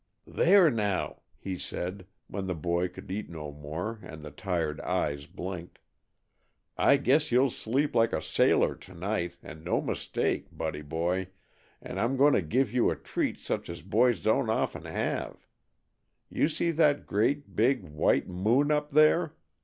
"There, 0.25 0.71
now!" 0.71 1.21
he 1.37 1.59
said 1.59 2.07
when 2.25 2.47
the 2.47 2.53
tired 2.55 2.61
boy 2.63 2.87
could 2.87 3.11
eat 3.11 3.29
no 3.29 3.51
more, 3.51 3.99
and 4.01 4.23
the 4.25 4.31
tired 4.31 4.81
eyes 4.81 5.27
blinked, 5.27 5.77
"I 6.75 6.97
guess 6.97 7.31
you'll 7.31 7.51
sleep 7.51 7.93
like 7.93 8.11
a 8.11 8.19
sailor 8.19 8.73
to 8.73 8.95
night, 8.95 9.35
and 9.43 9.63
no 9.63 9.79
mistake, 9.79 10.47
Buddy 10.51 10.81
boy, 10.81 11.27
and 11.83 11.99
I'm 11.99 12.17
going 12.17 12.33
to 12.33 12.41
give 12.41 12.73
you 12.73 12.89
a 12.89 12.95
treat 12.95 13.37
such 13.37 13.69
as 13.69 13.83
boys 13.83 14.19
don't 14.23 14.49
often 14.49 14.85
have. 14.85 15.45
You 16.31 16.47
see 16.49 16.71
that 16.71 17.05
great, 17.05 17.55
big, 17.55 17.83
white 17.83 18.27
moon 18.27 18.71
up 18.71 18.89
there? 18.93 19.35